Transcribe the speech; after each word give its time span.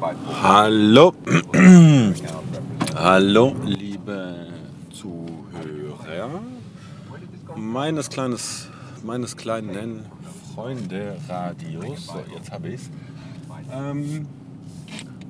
Hallo. 0.00 1.12
Hallo, 2.94 3.54
liebe 3.66 4.46
Zuhörer 4.90 6.40
meines, 7.54 8.08
kleines, 8.08 8.68
meines 9.04 9.36
kleinen 9.36 10.06
Freunde-Radios. 10.54 12.06
So, 12.06 12.14
jetzt 12.34 12.50
habe 12.50 12.68
ich 12.68 12.74
es. 12.76 12.90
Ähm, 13.70 14.26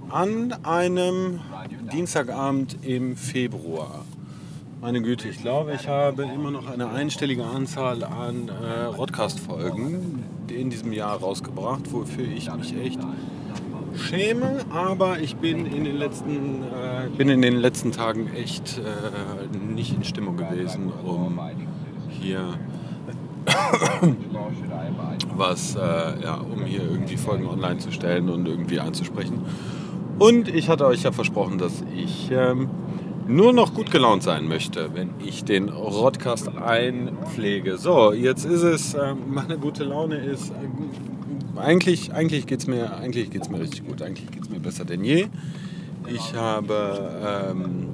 an 0.08 0.52
einem 0.62 1.40
Dienstagabend 1.92 2.76
im 2.82 3.16
Februar. 3.16 4.04
Meine 4.80 5.02
Güte, 5.02 5.28
ich 5.28 5.42
glaube, 5.42 5.72
ich 5.74 5.88
habe 5.88 6.22
immer 6.22 6.52
noch 6.52 6.70
eine 6.70 6.88
einstellige 6.90 7.44
Anzahl 7.44 8.04
an 8.04 8.48
äh, 8.48 8.84
Rodcast-Folgen 8.84 10.24
in 10.48 10.70
diesem 10.70 10.92
Jahr 10.92 11.18
rausgebracht, 11.18 11.92
wofür 11.92 12.24
ich 12.24 12.52
mich 12.54 12.76
echt 12.76 13.00
schäme, 13.94 14.60
aber 14.70 15.20
ich 15.20 15.36
bin 15.36 15.66
in 15.66 15.84
den 15.84 15.96
letzten, 15.96 16.62
äh, 16.62 17.08
bin 17.16 17.28
in 17.28 17.42
den 17.42 17.56
letzten 17.56 17.92
Tagen 17.92 18.30
echt 18.34 18.78
äh, 18.78 19.56
nicht 19.74 19.94
in 19.94 20.04
Stimmung 20.04 20.36
gewesen, 20.36 20.92
um 21.04 21.38
hier 22.08 22.58
was, 25.34 25.74
äh, 25.74 25.78
ja, 26.22 26.34
um 26.34 26.64
hier 26.64 26.82
irgendwie 26.82 27.16
Folgen 27.16 27.46
online 27.46 27.78
zu 27.78 27.90
stellen 27.92 28.28
und 28.28 28.46
irgendwie 28.46 28.80
einzusprechen. 28.80 29.42
Und 30.18 30.48
ich 30.48 30.68
hatte 30.68 30.86
euch 30.86 31.02
ja 31.02 31.12
versprochen, 31.12 31.58
dass 31.58 31.82
ich 31.96 32.30
ähm, 32.30 32.68
nur 33.30 33.52
noch 33.52 33.74
gut 33.74 33.90
gelaunt 33.90 34.22
sein 34.22 34.48
möchte, 34.48 34.90
wenn 34.94 35.10
ich 35.24 35.44
den 35.44 35.68
Rodcast 35.68 36.48
einpflege. 36.56 37.78
So, 37.78 38.12
jetzt 38.12 38.44
ist 38.44 38.62
es, 38.62 38.94
äh, 38.94 39.14
meine 39.14 39.56
gute 39.56 39.84
Laune 39.84 40.16
ist, 40.16 40.50
äh, 40.50 41.60
eigentlich, 41.60 42.12
eigentlich 42.12 42.46
geht 42.46 42.60
es 42.60 42.66
mir, 42.66 42.90
mir 43.00 43.60
richtig 43.60 43.86
gut, 43.86 44.02
eigentlich 44.02 44.30
geht 44.30 44.42
es 44.42 44.50
mir 44.50 44.60
besser 44.60 44.84
denn 44.84 45.04
je. 45.04 45.28
Ich 46.06 46.34
habe 46.34 47.50
ähm, 47.50 47.88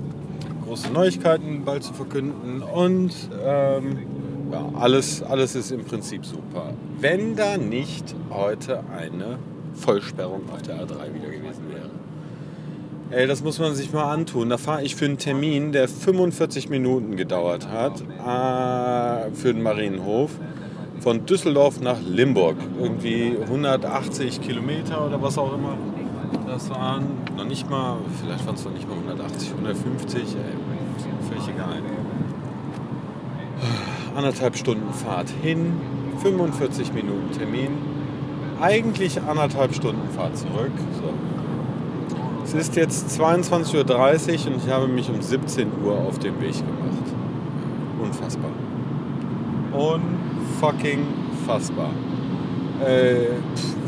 große 0.64 0.90
Neuigkeiten 0.90 1.64
bald 1.64 1.84
zu 1.84 1.92
verkünden 1.92 2.62
und 2.62 3.12
ähm, 3.44 3.98
ja, 4.50 4.70
alles, 4.78 5.22
alles 5.22 5.54
ist 5.54 5.70
im 5.70 5.84
Prinzip 5.84 6.24
super. 6.24 6.72
Wenn 7.00 7.36
da 7.36 7.58
nicht 7.58 8.14
heute 8.30 8.84
eine 8.96 9.38
Vollsperrung 9.74 10.42
auf 10.50 10.62
der 10.62 10.76
A3 10.76 11.14
wieder 11.14 11.28
gewesen 11.28 11.68
wäre. 11.68 11.90
Ey, 13.08 13.28
das 13.28 13.40
muss 13.40 13.60
man 13.60 13.72
sich 13.76 13.92
mal 13.92 14.12
antun. 14.12 14.48
Da 14.48 14.58
fahre 14.58 14.82
ich 14.82 14.96
für 14.96 15.04
einen 15.04 15.16
Termin, 15.16 15.70
der 15.70 15.86
45 15.86 16.68
Minuten 16.68 17.14
gedauert 17.14 17.68
hat, 17.68 18.00
äh, 18.00 19.30
für 19.32 19.54
den 19.54 19.62
Marienhof, 19.62 20.32
von 20.98 21.24
Düsseldorf 21.24 21.80
nach 21.80 21.98
Limburg. 22.04 22.56
Irgendwie 22.80 23.36
180 23.40 24.40
Kilometer 24.40 25.06
oder 25.06 25.22
was 25.22 25.38
auch 25.38 25.54
immer. 25.54 25.76
Das 26.48 26.68
waren 26.68 27.06
noch 27.36 27.44
nicht 27.44 27.70
mal, 27.70 27.98
vielleicht 28.20 28.44
waren 28.44 28.56
es 28.56 28.64
noch 28.64 28.72
nicht 28.72 28.88
mal 28.88 28.96
180, 28.96 29.50
150, 29.50 30.22
ey, 30.22 30.28
völlig 31.28 31.48
egal. 31.54 31.80
Anderthalb 34.16 34.56
Stunden 34.56 34.92
Fahrt 34.92 35.30
hin, 35.42 35.74
45 36.22 36.92
Minuten 36.92 37.30
Termin, 37.30 37.68
eigentlich 38.60 39.20
anderthalb 39.22 39.74
Stunden 39.74 40.08
Fahrt 40.10 40.36
zurück. 40.36 40.72
So, 41.00 41.35
es 42.46 42.54
ist 42.54 42.76
jetzt 42.76 43.20
22.30 43.20 43.74
Uhr 43.74 44.52
und 44.52 44.64
ich 44.64 44.70
habe 44.70 44.86
mich 44.86 45.10
um 45.10 45.20
17 45.20 45.68
Uhr 45.84 45.98
auf 45.98 46.20
den 46.20 46.40
Weg 46.40 46.54
gemacht. 46.54 47.12
Unfassbar. 48.00 48.50
Unfucking 49.72 51.06
fassbar. 51.44 51.90
Äh, 52.84 53.34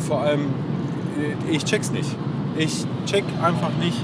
vor 0.00 0.22
allem, 0.22 0.46
äh, 1.18 1.52
ich 1.54 1.64
check's 1.64 1.92
nicht. 1.92 2.16
Ich 2.56 2.84
check 3.06 3.22
einfach 3.40 3.70
nicht, 3.78 4.02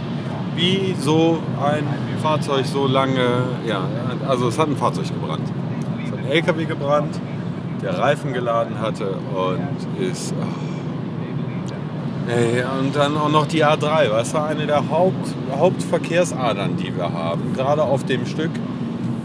wie 0.55 0.95
so 1.01 1.41
ein 1.61 1.85
Fahrzeug 2.23 2.65
so 2.65 2.87
lange, 2.87 3.47
ja, 3.67 3.89
also 4.29 4.47
es 4.47 4.59
hat 4.59 4.69
ein 4.69 4.77
Fahrzeug 4.77 5.09
gebrannt. 5.09 5.49
Es 6.05 6.13
hat 6.13 6.19
ein 6.21 6.31
LKW 6.31 6.65
gebrannt, 6.67 7.21
der 7.83 7.99
Reifen 7.99 8.33
geladen 8.33 8.79
hatte 8.81 9.17
und 9.35 10.01
ist, 10.01 10.33
oh, 10.41 10.84
Ey, 12.27 12.65
und 12.81 12.97
dann 12.97 13.19
auch 13.19 13.29
noch 13.29 13.47
die 13.47 13.63
A3, 13.63 14.11
weißt 14.11 14.35
du, 14.35 14.43
eine 14.43 14.67
der 14.67 14.89
Haupt, 14.89 15.35
Hauptverkehrsadern, 15.55 16.75
die 16.77 16.97
wir 16.97 17.13
haben, 17.13 17.53
gerade 17.53 17.83
auf 17.83 18.05
dem 18.05 18.25
Stück 18.25 18.51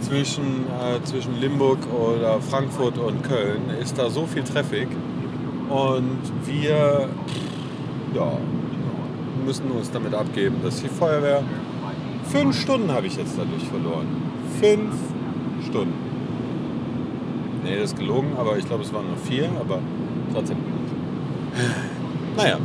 zwischen, 0.01 0.65
äh, 0.67 1.01
zwischen 1.05 1.39
Limburg 1.39 1.79
oder 1.93 2.41
Frankfurt 2.41 2.97
und 2.97 3.23
Köln 3.23 3.69
ist 3.81 3.97
da 3.97 4.09
so 4.09 4.25
viel 4.25 4.43
Traffic 4.43 4.89
und 5.69 6.19
wir 6.45 7.07
ja, 8.13 8.31
müssen 9.45 9.71
uns 9.71 9.91
damit 9.91 10.13
abgeben, 10.13 10.57
dass 10.61 10.81
die 10.81 10.89
Feuerwehr 10.89 11.41
fünf 12.29 12.59
Stunden 12.59 12.91
habe 12.91 13.07
ich 13.07 13.15
jetzt 13.15 13.37
dadurch 13.37 13.63
verloren. 13.63 14.07
Fünf 14.59 14.93
Stunden. 15.65 15.93
Nee, 17.63 17.75
das 17.75 17.91
ist 17.91 17.97
gelogen, 17.97 18.33
aber 18.37 18.57
ich 18.57 18.65
glaube, 18.65 18.83
es 18.83 18.93
waren 18.93 19.07
nur 19.07 19.17
vier, 19.17 19.49
aber 19.59 19.79
trotzdem. 20.33 20.57
Naja, 22.35 22.57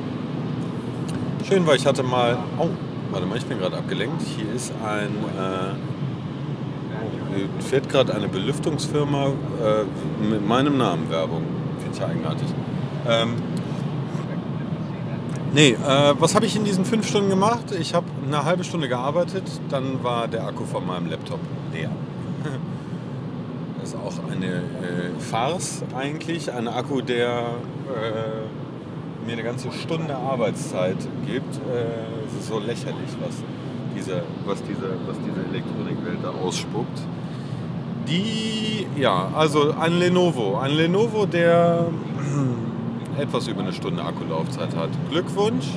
Schön 1.47 1.67
war, 1.67 1.75
ich 1.75 1.85
hatte 1.85 2.03
mal. 2.03 2.39
Oh, 2.59 2.69
warte 3.11 3.27
mal, 3.27 3.37
ich 3.37 3.45
bin 3.45 3.59
gerade 3.59 3.77
abgelenkt. 3.77 4.23
Hier 4.23 4.51
ist 4.55 4.73
ein. 4.83 5.11
Äh, 5.39 5.75
fährt 7.63 7.89
gerade 7.91 8.15
eine 8.15 8.29
Belüftungsfirma 8.29 9.27
äh, 9.27 9.33
mit 10.25 10.47
meinem 10.47 10.79
Namen 10.79 11.11
Werbung. 11.11 11.43
Finde 11.81 11.99
ich 11.99 12.03
eigenartig. 12.03 12.49
Ähm, 13.07 13.35
nee, 15.53 15.71
äh, 15.73 16.15
was 16.19 16.35
habe 16.35 16.47
ich 16.47 16.57
in 16.57 16.65
diesen 16.65 16.87
fünf 16.87 17.07
Stunden 17.07 17.29
gemacht? 17.29 17.73
Ich 17.79 17.93
habe 17.93 18.07
eine 18.27 18.45
halbe 18.45 18.65
Stunde 18.65 18.89
gearbeitet, 18.89 19.45
dann 19.69 20.03
war 20.03 20.29
der 20.29 20.47
Akku 20.47 20.65
von 20.65 20.87
meinem 20.87 21.11
Laptop 21.11 21.41
leer. 21.73 21.91
Das 23.81 23.93
ist 23.93 23.99
auch 23.99 24.33
eine 24.33 24.47
äh, 24.47 24.61
Farce 25.19 25.83
eigentlich. 25.95 26.51
Ein 26.51 26.69
Akku, 26.69 27.03
der 27.03 27.29
äh, 27.29 28.64
mir 29.27 29.33
eine 29.33 29.43
ganze 29.43 29.73
Stunde 29.73 30.17
Arbeitszeit 30.17 30.97
gibt, 31.27 31.57
äh, 31.57 32.27
es 32.27 32.41
ist 32.41 32.49
so 32.49 32.59
lächerlich, 32.59 33.11
was 33.21 33.43
diese, 33.97 34.23
was 34.45 34.63
diese, 34.63 34.97
was 35.07 35.17
diese 35.25 35.49
Elektronikwelt 35.49 36.19
da 36.23 36.31
ausspuckt. 36.31 37.01
Die, 38.09 38.87
ja, 38.97 39.29
also 39.35 39.73
ein 39.81 39.99
Lenovo. 39.99 40.59
Ein 40.59 40.73
Lenovo, 40.73 41.25
der 41.27 41.87
etwas 43.19 43.49
über 43.49 43.63
eine 43.63 43.73
Stunde 43.73 44.05
Akkulaufzeit 44.05 44.77
hat. 44.77 44.91
Glückwunsch. 45.11 45.69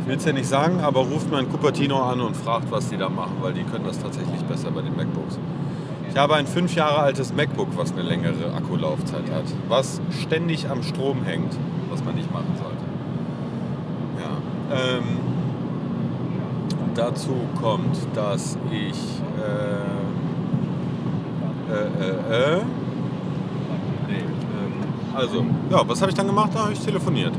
Ich 0.00 0.08
will 0.08 0.16
es 0.16 0.24
ja 0.24 0.32
nicht 0.32 0.48
sagen, 0.48 0.80
aber 0.80 1.00
ruft 1.00 1.30
mein 1.30 1.48
Cupertino 1.48 1.96
an 2.02 2.20
und 2.20 2.36
fragt, 2.36 2.70
was 2.70 2.88
die 2.88 2.96
da 2.96 3.08
machen, 3.08 3.36
weil 3.40 3.54
die 3.54 3.62
können 3.62 3.84
das 3.84 3.98
tatsächlich 3.98 4.40
besser 4.42 4.70
bei 4.70 4.82
den 4.82 4.96
MacBooks. 4.96 5.38
Ich 6.12 6.18
habe 6.18 6.34
ein 6.34 6.46
fünf 6.46 6.74
Jahre 6.74 6.98
altes 6.98 7.32
MacBook, 7.32 7.68
was 7.76 7.92
eine 7.92 8.02
längere 8.02 8.54
Akkulaufzeit 8.54 9.30
hat, 9.32 9.44
was 9.68 10.00
ständig 10.20 10.68
am 10.68 10.82
Strom 10.82 11.24
hängt 11.24 11.56
was 11.92 12.02
man 12.04 12.14
nicht 12.14 12.32
machen 12.32 12.54
sollte. 12.56 12.84
Ja. 14.18 14.38
Ähm, 14.96 15.18
dazu 16.94 17.36
kommt, 17.60 17.98
dass 18.14 18.56
ich 18.70 18.98
äh, 19.38 19.82
äh, 21.72 21.86
äh, 22.00 22.56
äh 22.56 22.62
ähm, 24.08 24.24
also, 25.14 25.44
ja, 25.70 25.86
was 25.86 26.00
habe 26.00 26.10
ich 26.10 26.16
dann 26.16 26.26
gemacht? 26.26 26.50
Da 26.54 26.60
habe 26.60 26.72
ich 26.72 26.80
telefoniert. 26.80 27.34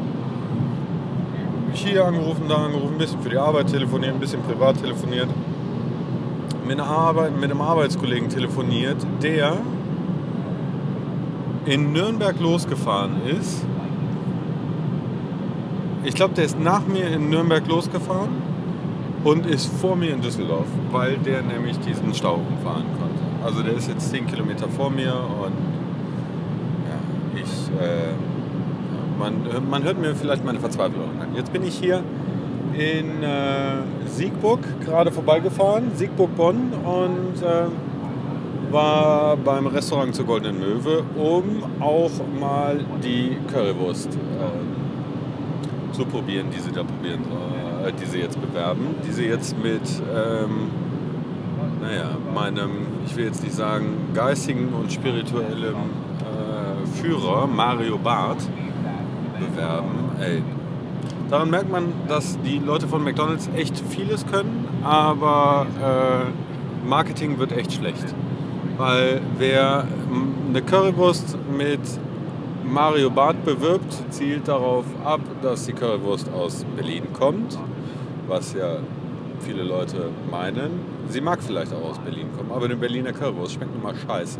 Hier 1.73 2.05
angerufen, 2.05 2.43
da 2.47 2.65
angerufen, 2.65 2.93
ein 2.93 2.97
bisschen 2.99 3.21
für 3.21 3.29
die 3.29 3.37
Arbeit 3.37 3.67
telefoniert, 3.67 4.13
ein 4.13 4.19
bisschen 4.19 4.43
privat 4.43 4.79
telefoniert. 4.79 5.29
Mit, 6.67 6.79
Arbeit, 6.79 7.35
mit 7.35 7.51
einem 7.51 7.61
Arbeitskollegen 7.61 8.29
telefoniert, 8.29 8.97
der 9.21 9.57
in 11.65 11.91
Nürnberg 11.93 12.39
losgefahren 12.39 13.21
ist 13.25 13.65
ich 16.05 16.15
glaube, 16.15 16.33
der 16.33 16.45
ist 16.45 16.59
nach 16.59 16.85
mir 16.85 17.07
in 17.07 17.29
Nürnberg 17.29 17.65
losgefahren 17.67 18.29
und 19.23 19.45
ist 19.45 19.67
vor 19.79 19.95
mir 19.95 20.13
in 20.13 20.21
Düsseldorf, 20.21 20.67
weil 20.91 21.17
der 21.17 21.41
nämlich 21.41 21.79
diesen 21.79 22.13
Stau 22.13 22.35
umfahren 22.35 22.85
konnte. 22.99 23.45
Also 23.45 23.63
der 23.63 23.73
ist 23.73 23.87
jetzt 23.87 24.09
10 24.09 24.27
Kilometer 24.27 24.67
vor 24.67 24.89
mir 24.89 25.13
und 25.13 25.53
ja, 26.89 27.41
ich, 27.41 27.81
äh, 27.81 28.13
man, 29.17 29.69
man 29.69 29.83
hört 29.83 29.99
mir 29.99 30.15
vielleicht 30.15 30.43
meine 30.43 30.59
Verzweiflung 30.59 31.21
an. 31.21 31.35
Jetzt 31.35 31.53
bin 31.53 31.63
ich 31.63 31.75
hier 31.75 32.03
in 32.73 33.23
äh, 33.23 34.02
Siegburg 34.15 34.59
gerade 34.85 35.11
vorbeigefahren, 35.11 35.91
Siegburg-Bonn 35.95 36.73
und 36.83 37.41
äh, 37.41 38.71
war 38.71 39.37
beim 39.37 39.67
Restaurant 39.67 40.15
zur 40.15 40.25
Goldenen 40.25 40.59
Möwe, 40.59 41.03
um 41.15 41.63
auch 41.79 42.11
mal 42.39 42.79
die 43.03 43.37
Currywurst 43.51 44.09
äh, 44.15 45.93
zu 45.93 46.05
probieren, 46.05 46.47
die 46.55 46.59
sie 46.59 46.71
da 46.71 46.83
probieren, 46.83 47.21
äh, 47.85 47.91
die 47.93 48.05
sie 48.05 48.19
jetzt 48.19 48.39
bewerben, 48.41 48.95
die 49.07 49.11
sie 49.11 49.25
jetzt 49.25 49.55
mit, 49.61 49.81
ähm, 50.15 50.71
naja, 51.81 52.17
meinem, 52.33 52.87
ich 53.05 53.15
will 53.15 53.25
jetzt 53.25 53.43
nicht 53.43 53.55
sagen, 53.55 54.09
geistigen 54.13 54.73
und 54.73 54.91
spirituellen 54.91 55.75
äh, 55.75 56.97
Führer 56.99 57.47
Mario 57.47 57.97
Barth 57.97 58.47
bewerben. 59.39 60.11
Ey, 60.19 60.41
Daran 61.33 61.49
merkt 61.49 61.71
man, 61.71 61.91
dass 62.07 62.39
die 62.41 62.59
Leute 62.59 62.87
von 62.87 63.03
McDonald's 63.03 63.49
echt 63.55 63.79
vieles 63.89 64.23
können, 64.27 64.67
aber 64.83 65.65
äh, 65.81 66.87
Marketing 66.87 67.39
wird 67.39 67.53
echt 67.53 67.73
schlecht. 67.73 68.05
Weil 68.77 69.19
wer 69.39 69.87
eine 70.47 70.61
Currywurst 70.61 71.35
mit 71.57 71.79
Mario 72.63 73.09
Barth 73.09 73.43
bewirbt, 73.45 73.95
zielt 74.11 74.47
darauf 74.47 74.85
ab, 75.03 75.21
dass 75.41 75.65
die 75.65 75.73
Currywurst 75.73 76.31
aus 76.31 76.67
Berlin 76.75 77.07
kommt, 77.13 77.57
was 78.27 78.53
ja 78.53 78.77
viele 79.39 79.63
Leute 79.63 80.09
meinen. 80.29 80.81
Sie 81.09 81.19
mag 81.19 81.41
vielleicht 81.41 81.73
auch 81.73 81.89
aus 81.89 81.97
Berlin 81.97 82.27
kommen, 82.37 82.51
aber 82.51 82.65
eine 82.65 82.75
Berliner 82.75 83.11
Currywurst 83.11 83.53
schmeckt 83.53 83.81
mal 83.81 83.95
scheiße. 83.95 84.37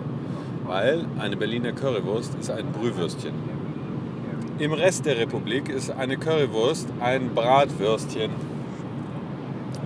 Weil 0.68 1.06
eine 1.18 1.38
Berliner 1.38 1.72
Currywurst 1.72 2.36
ist 2.40 2.52
ein 2.52 2.68
Brühwürstchen. 2.72 3.53
Im 4.60 4.72
Rest 4.72 5.08
der 5.08 5.18
Republik 5.18 5.68
ist 5.68 5.90
eine 5.90 6.16
Currywurst 6.16 6.88
ein 7.00 7.34
Bratwürstchen, 7.34 8.30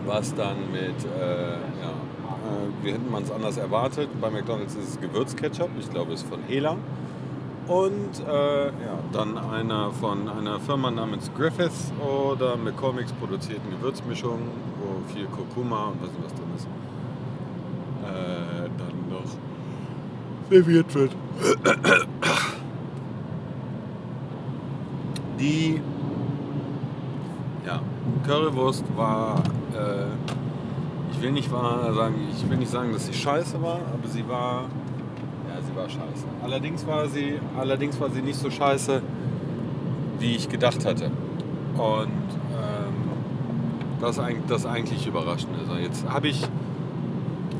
was 0.05 0.35
dann 0.35 0.57
mit, 0.73 1.05
äh, 1.05 1.51
ja, 1.51 1.89
äh, 1.89 2.83
wie 2.83 2.91
hätten 2.91 3.09
man 3.09 3.23
es 3.23 3.31
anders 3.31 3.55
erwartet. 3.55 4.09
Bei 4.19 4.29
McDonalds 4.29 4.75
ist 4.75 4.89
es 4.89 4.99
Gewürzketchup, 4.99 5.69
ich 5.79 5.89
glaube 5.89 6.11
es 6.13 6.21
ist 6.21 6.29
von 6.29 6.39
Hela. 6.49 6.75
Und 7.67 8.19
äh, 8.27 8.65
ja, 8.65 8.71
dann 9.13 9.37
einer 9.37 9.91
von 9.91 10.27
einer 10.27 10.59
Firma 10.59 10.91
namens 10.91 11.31
Griffiths 11.37 11.93
oder 12.01 12.57
McCormick's 12.57 13.13
produzierten 13.13 13.69
Gewürzmischung, 13.71 14.39
wo 14.79 15.13
viel 15.13 15.27
Kurkuma 15.27 15.87
und 15.87 16.01
was, 16.01 16.09
was 16.23 16.33
drin 16.33 16.51
ist. 16.57 16.67
Äh, 18.03 18.69
dann 18.77 19.09
noch 19.09 19.31
serviert 20.49 20.93
wird. 20.93 21.11
Die 25.39 25.81
ja, 27.65 27.81
Currywurst 28.25 28.85
war, 28.95 29.43
äh, 29.73 30.05
ich 31.11 31.21
will 31.21 31.31
nicht 31.31 31.49
sagen, 31.49 32.15
ich 32.31 32.49
will 32.49 32.57
nicht 32.57 32.71
sagen, 32.71 32.91
dass 32.91 33.05
sie 33.05 33.13
scheiße 33.13 33.61
war, 33.61 33.79
aber 33.93 34.07
sie 34.07 34.27
war, 34.27 34.63
ja, 35.47 35.61
sie 35.61 35.75
war 35.75 35.89
scheiße. 35.89 36.25
Allerdings 36.43 36.87
war 36.87 37.07
sie, 37.07 37.39
allerdings 37.57 37.99
war 37.99 38.09
sie 38.09 38.21
nicht 38.21 38.39
so 38.39 38.49
scheiße, 38.49 39.01
wie 40.19 40.35
ich 40.35 40.49
gedacht 40.49 40.85
hatte. 40.85 41.11
Und 41.75 42.07
ähm, 42.53 42.95
das, 43.99 44.19
das 44.47 44.65
eigentlich 44.65 45.05
überraschend 45.05 45.51
ist. 45.61 45.71
Jetzt 45.81 46.09
habe 46.09 46.29
ich 46.29 46.47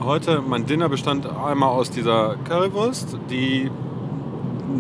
heute, 0.01 0.41
mein 0.41 0.65
Dinner 0.65 0.89
bestand 0.89 1.27
einmal 1.27 1.69
aus 1.69 1.91
dieser 1.91 2.35
Currywurst, 2.45 3.18
die 3.29 3.69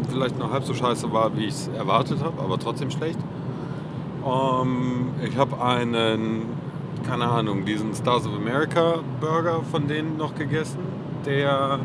vielleicht 0.05 0.37
noch 0.37 0.51
halb 0.51 0.63
so 0.63 0.73
scheiße 0.73 1.11
war, 1.11 1.35
wie 1.37 1.45
ich 1.45 1.53
es 1.53 1.67
erwartet 1.69 2.23
habe, 2.23 2.41
aber 2.41 2.57
trotzdem 2.59 2.91
schlecht. 2.91 3.19
Um, 4.23 4.33
ähm, 4.33 5.07
ich 5.23 5.37
habe 5.37 5.61
einen, 5.61 6.41
keine 7.07 7.25
Ahnung, 7.27 7.65
diesen 7.65 7.93
Stars 7.95 8.25
of 8.25 8.33
America 8.35 8.99
Burger 9.21 9.61
von 9.71 9.87
denen 9.87 10.17
noch 10.17 10.35
gegessen, 10.35 10.79
der 11.25 11.79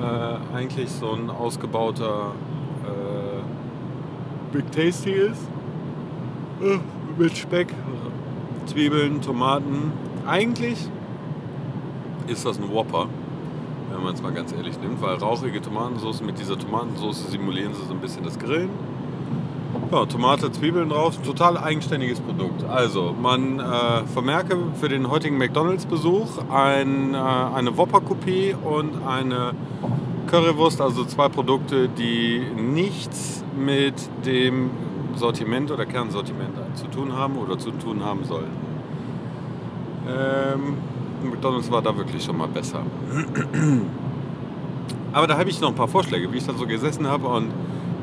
äh, 0.00 0.56
eigentlich 0.56 0.90
so 0.90 1.12
ein 1.12 1.30
ausgebauter 1.30 2.32
äh, 2.84 4.52
Big 4.52 4.70
Tasty 4.72 5.10
ist. 5.10 5.42
Äh, 6.62 6.78
mit 7.18 7.36
Speck, 7.36 7.68
Zwiebeln, 8.66 9.22
Tomaten. 9.22 9.92
Eigentlich 10.26 10.78
ist 12.26 12.44
das 12.44 12.58
ein 12.58 12.70
Whopper 12.72 13.08
wenn 13.96 14.04
man 14.04 14.14
es 14.14 14.22
mal 14.22 14.32
ganz 14.32 14.52
ehrlich 14.52 14.78
nimmt, 14.80 15.00
weil 15.00 15.16
rauchige 15.16 15.60
Tomatensauce 15.62 16.20
mit 16.20 16.38
dieser 16.38 16.58
Tomatensauce 16.58 17.30
simulieren 17.30 17.72
sie 17.74 17.82
so 17.84 17.94
ein 17.94 18.00
bisschen 18.00 18.24
das 18.24 18.38
Grillen. 18.38 18.68
Ja, 19.90 20.04
Tomate, 20.04 20.52
Zwiebeln 20.52 20.88
drauf, 20.88 21.16
total 21.22 21.56
eigenständiges 21.56 22.20
Produkt. 22.20 22.64
Also, 22.64 23.14
man 23.20 23.60
äh, 23.60 24.04
vermerke 24.06 24.58
für 24.78 24.88
den 24.88 25.08
heutigen 25.10 25.38
McDonalds-Besuch 25.38 26.38
ein, 26.50 27.14
äh, 27.14 27.16
eine 27.16 27.76
Whopper-Kopie 27.76 28.54
und 28.62 29.06
eine 29.06 29.52
Currywurst, 30.26 30.80
also 30.80 31.04
zwei 31.04 31.28
Produkte, 31.28 31.88
die 31.88 32.42
nichts 32.56 33.44
mit 33.56 33.94
dem 34.26 34.70
Sortiment 35.14 35.70
oder 35.70 35.86
Kernsortiment 35.86 36.54
zu 36.74 36.86
tun 36.88 37.14
haben 37.14 37.36
oder 37.36 37.58
zu 37.58 37.70
tun 37.70 38.04
haben 38.04 38.24
sollten. 38.24 38.56
Ähm, 40.08 40.76
McDonalds 41.30 41.70
war 41.70 41.82
da 41.82 41.96
wirklich 41.96 42.24
schon 42.24 42.36
mal 42.36 42.48
besser. 42.48 42.80
Aber 45.12 45.26
da 45.26 45.38
habe 45.38 45.48
ich 45.48 45.60
noch 45.60 45.68
ein 45.70 45.74
paar 45.74 45.88
Vorschläge, 45.88 46.30
wie 46.32 46.38
ich 46.38 46.46
dann 46.46 46.58
so 46.58 46.66
gesessen 46.66 47.06
habe 47.06 47.26
und 47.26 47.50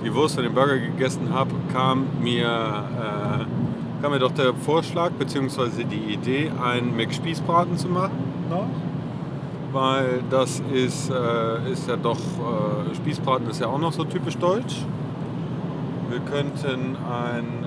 die 0.04 0.14
Wurst 0.14 0.38
und 0.38 0.44
den 0.44 0.54
Burger 0.54 0.78
gegessen 0.78 1.30
habe, 1.32 1.52
kam 1.72 2.06
mir, 2.22 2.48
äh, 2.48 4.02
kam 4.02 4.12
mir 4.12 4.20
doch 4.20 4.32
der 4.32 4.54
Vorschlag 4.54 5.12
bzw. 5.12 5.84
die 5.84 6.14
Idee, 6.14 6.52
einen 6.62 6.96
McSpießbraten 6.96 7.78
zu 7.78 7.88
machen. 7.88 8.18
Noch. 8.50 8.66
Weil 9.72 10.24
das 10.30 10.62
ist, 10.74 11.10
äh, 11.10 11.72
ist 11.72 11.88
ja 11.88 11.96
doch, 11.96 12.18
äh, 12.18 12.96
Spießbraten 12.96 13.50
ist 13.50 13.62
ja 13.62 13.68
auch 13.68 13.80
noch 13.80 13.94
so 13.94 14.04
typisch 14.04 14.38
deutsch. 14.38 14.86
Wir 16.10 16.20
könnten 16.20 16.96
ein 16.96 17.66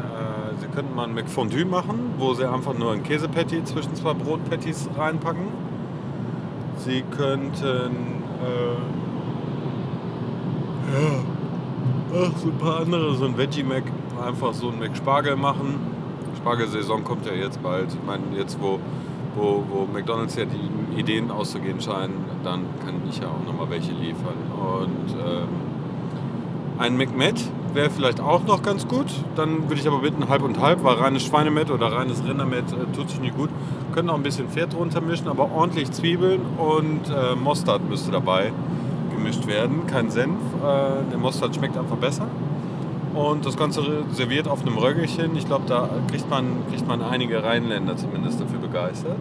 Sie 0.61 0.67
könnten 0.69 0.94
mal 0.94 1.05
ein 1.05 1.14
McFondue 1.14 1.64
machen, 1.64 2.14
wo 2.19 2.35
Sie 2.35 2.49
einfach 2.49 2.75
nur 2.75 2.93
ein 2.93 3.03
Käsepatty 3.03 3.64
zwischen 3.64 3.94
zwei 3.94 4.14
Brotpatties 4.14 4.88
reinpacken. 4.97 5.49
Sie 6.79 7.03
könnten 7.17 8.23
äh, 8.43 8.76
ja, 10.93 11.25
ach, 12.14 12.38
so 12.38 12.49
ein 12.49 12.58
paar 12.58 12.81
andere, 12.81 13.14
so 13.14 13.26
ein 13.26 13.37
Veggie 13.37 13.62
Mac, 13.62 13.85
einfach 14.25 14.55
so 14.55 14.69
ein 14.69 14.79
Mac 14.79 14.97
Spargel 14.97 15.37
machen. 15.37 15.75
Spargelsaison 16.37 17.05
kommt 17.05 17.26
ja 17.26 17.32
jetzt 17.32 17.62
bald. 17.62 17.88
Ich 17.93 18.06
meine, 18.06 18.23
jetzt 18.37 18.58
wo, 18.61 18.79
wo, 19.35 19.64
wo 19.69 19.87
McDonalds 19.93 20.37
ja 20.37 20.44
die 20.44 21.00
Ideen 21.00 21.31
auszugehen 21.31 21.81
scheinen, 21.81 22.25
dann 22.44 22.62
kann 22.85 23.03
ich 23.08 23.19
ja 23.19 23.29
auch 23.29 23.44
nochmal 23.44 23.69
welche 23.70 23.93
liefern. 23.93 24.37
Und 24.55 25.14
ähm, 25.19 25.49
ein 26.79 26.97
McMet 26.97 27.43
wäre 27.75 27.91
vielleicht 27.91 28.21
auch 28.21 28.45
noch 28.45 28.63
ganz 28.63 28.87
gut. 28.87 29.07
Dann 29.35 29.69
würde 29.69 29.81
ich 29.81 29.87
aber 29.87 30.01
bitten, 30.01 30.29
halb 30.29 30.43
und 30.43 30.61
halb, 30.61 30.83
weil 30.85 30.95
reines 30.95 31.25
Schweinemett 31.25 31.71
oder 31.71 31.93
reines 31.93 32.25
Rindermett 32.25 32.73
äh, 32.73 32.95
tut 32.95 33.11
sich 33.11 33.21
nicht 33.21 33.37
gut. 33.37 33.51
Können 33.95 34.11
auch 34.11 34.17
ein 34.17 34.23
bisschen 34.23 34.49
Pferd 34.49 34.73
drunter 34.75 35.01
mischen, 35.01 35.29
aber 35.29 35.51
ordentlich 35.53 35.91
Zwiebeln 35.93 36.41
und 36.59 37.09
äh, 37.09 37.35
Mostard 37.35 37.89
müsste 37.89 38.11
dabei 38.11 38.53
gemischt 39.15 39.47
werden. 39.47 39.87
Kein 39.87 40.11
Senf. 40.11 40.37
Äh, 40.63 41.11
der 41.11 41.19
Mostard 41.19 41.55
schmeckt 41.55 41.77
einfach 41.77 41.97
besser. 41.97 42.27
Und 43.15 43.47
das 43.47 43.57
Ganze 43.57 43.83
serviert 44.13 44.47
auf 44.47 44.61
einem 44.61 44.77
Röggelchen. 44.77 45.37
Ich 45.37 45.47
glaube, 45.47 45.65
da 45.67 45.89
kriegt 46.11 46.29
man, 46.29 46.67
kriegt 46.71 46.87
man 46.87 47.03
einige 47.03 47.43
Rheinländer 47.43 47.97
zumindest 47.97 48.41
dafür 48.41 48.59
begeistert. 48.59 49.17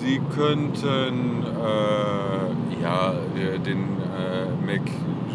Sie 0.00 0.20
könnten 0.34 1.44
äh, 1.44 2.61
ja, 2.82 3.14
den 3.64 3.78
äh, 3.78 4.66
Mac 4.66 4.82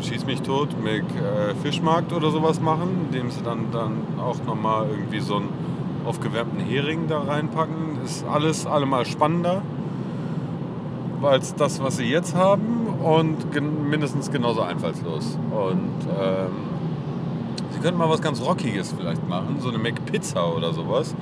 Schieß 0.01 0.25
mich 0.25 0.41
tot 0.41 0.69
mit 0.81 1.03
äh, 1.03 1.55
Fischmarkt 1.63 2.13
oder 2.13 2.29
sowas 2.29 2.61
machen, 2.61 3.07
indem 3.07 3.31
sie 3.31 3.41
dann, 3.41 3.71
dann 3.71 4.03
auch 4.19 4.37
nochmal 4.45 4.87
irgendwie 4.89 5.19
so 5.19 5.37
einen 5.37 5.49
aufgewärmten 6.05 6.59
Hering 6.59 7.07
da 7.07 7.21
reinpacken. 7.21 8.03
Ist 8.05 8.25
alles 8.27 8.67
allemal 8.67 9.05
spannender 9.05 9.61
als 11.23 11.55
das, 11.55 11.81
was 11.81 11.97
sie 11.97 12.05
jetzt 12.05 12.35
haben 12.35 12.87
und 13.03 13.51
gen 13.51 13.89
mindestens 13.89 14.31
genauso 14.31 14.61
einfallslos. 14.61 15.37
Und 15.51 16.07
ähm, 16.07 16.51
sie 17.71 17.79
könnten 17.79 17.97
mal 17.97 18.09
was 18.09 18.21
ganz 18.21 18.39
Rockiges 18.39 18.93
vielleicht 18.97 19.27
machen, 19.27 19.57
so 19.59 19.69
eine 19.69 19.79
McPizza 19.79 20.45
oder 20.45 20.73
sowas, 20.73 21.15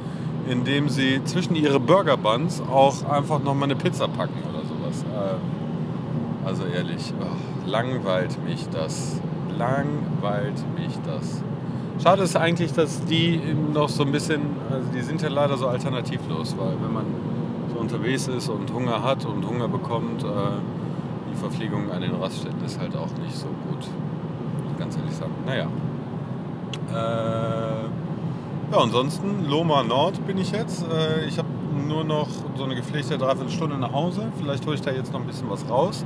indem 0.49 0.89
sie 0.89 1.23
zwischen 1.23 1.55
ihre 1.55 1.79
Burger 1.79 2.17
Buns 2.17 2.61
auch 2.61 3.09
einfach 3.09 3.41
nochmal 3.41 3.69
eine 3.69 3.77
Pizza 3.77 4.09
packen 4.09 4.43
oder 4.49 4.63
sowas. 4.63 5.05
Ähm, 5.15 5.64
also 6.45 6.65
ehrlich. 6.65 7.13
Oh 7.19 7.55
langweilt 7.67 8.43
mich 8.43 8.67
das. 8.69 9.19
Langweilt 9.57 10.63
mich 10.75 10.93
das. 11.05 11.41
Schade 12.01 12.23
ist 12.23 12.35
eigentlich, 12.35 12.73
dass 12.73 13.03
die 13.05 13.39
noch 13.73 13.89
so 13.89 14.03
ein 14.03 14.11
bisschen, 14.11 14.41
also 14.69 14.87
die 14.93 15.01
sind 15.01 15.21
ja 15.21 15.29
leider 15.29 15.57
so 15.57 15.67
alternativlos, 15.67 16.55
weil 16.57 16.73
wenn 16.81 16.93
man 16.93 17.05
so 17.73 17.79
unterwegs 17.79 18.27
ist 18.27 18.49
und 18.49 18.71
Hunger 18.73 19.01
hat 19.01 19.25
und 19.25 19.47
Hunger 19.47 19.67
bekommt, 19.67 20.23
äh, 20.23 20.27
die 21.31 21.37
Verpflegung 21.37 21.91
an 21.91 22.01
den 22.01 22.13
Raststätten 22.15 22.63
ist 22.65 22.79
halt 22.79 22.95
auch 22.95 23.09
nicht 23.23 23.35
so 23.35 23.47
gut. 23.47 23.87
Ganz 24.77 24.97
ehrlich 24.97 25.15
sagen. 25.15 25.31
Naja. 25.45 25.67
Äh, 26.91 27.85
ja, 28.71 28.77
ansonsten 28.77 29.45
Loma 29.49 29.83
Nord 29.83 30.25
bin 30.27 30.37
ich 30.37 30.51
jetzt. 30.51 30.85
Äh, 30.91 31.25
ich 31.25 31.37
habe 31.37 31.47
nur 31.87 32.03
noch 32.03 32.27
so 32.57 32.63
eine 32.63 32.75
gepflegte 32.75 33.17
Dreiviertelstunde 33.17 33.77
nach 33.77 33.93
Hause. 33.93 34.31
Vielleicht 34.37 34.65
hole 34.65 34.75
ich 34.75 34.81
da 34.81 34.91
jetzt 34.91 35.13
noch 35.13 35.21
ein 35.21 35.27
bisschen 35.27 35.49
was 35.49 35.67
raus. 35.69 36.05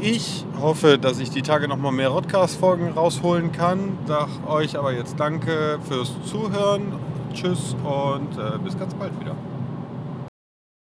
Ich 0.00 0.44
hoffe, 0.60 0.98
dass 0.98 1.18
ich 1.18 1.30
die 1.30 1.42
Tage 1.42 1.68
noch 1.68 1.78
mal 1.78 1.92
mehr 1.92 2.10
Podcast-Folgen 2.10 2.92
rausholen 2.92 3.52
kann. 3.52 3.96
Sag 4.06 4.28
euch 4.46 4.76
aber 4.76 4.92
jetzt 4.92 5.18
danke 5.18 5.78
fürs 5.88 6.12
Zuhören. 6.24 6.92
Tschüss 7.32 7.74
und 7.84 8.38
äh, 8.38 8.58
bis 8.62 8.78
ganz 8.78 8.94
bald 8.94 9.18
wieder. 9.18 9.34